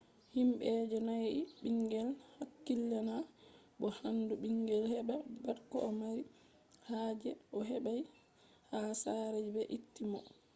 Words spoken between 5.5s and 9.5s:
ko o mari haje je o hebai ha sare